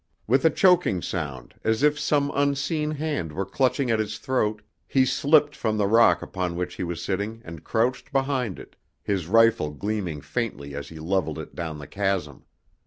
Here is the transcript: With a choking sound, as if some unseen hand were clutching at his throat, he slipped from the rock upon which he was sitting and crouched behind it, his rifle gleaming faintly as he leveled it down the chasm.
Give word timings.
With 0.25 0.43
a 0.45 0.49
choking 0.49 1.03
sound, 1.03 1.53
as 1.63 1.83
if 1.83 1.99
some 1.99 2.31
unseen 2.33 2.89
hand 2.89 3.31
were 3.31 3.45
clutching 3.45 3.91
at 3.91 3.99
his 3.99 4.17
throat, 4.17 4.63
he 4.87 5.05
slipped 5.05 5.55
from 5.55 5.77
the 5.77 5.85
rock 5.85 6.23
upon 6.23 6.55
which 6.55 6.73
he 6.73 6.83
was 6.83 7.03
sitting 7.03 7.39
and 7.45 7.63
crouched 7.63 8.11
behind 8.11 8.57
it, 8.57 8.75
his 9.03 9.27
rifle 9.27 9.69
gleaming 9.69 10.19
faintly 10.19 10.73
as 10.73 10.89
he 10.89 10.97
leveled 10.97 11.37
it 11.37 11.53
down 11.53 11.77
the 11.77 11.85
chasm. 11.85 12.45